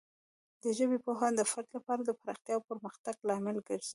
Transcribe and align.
د 0.63 0.65
ژبې 0.77 0.97
پوهه 1.05 1.27
د 1.35 1.41
فرد 1.51 1.69
لپاره 1.77 2.01
د 2.03 2.11
پراختیا 2.19 2.53
او 2.57 2.63
پرمختګ 2.69 3.15
لامل 3.27 3.57
ګرځي. 3.67 3.89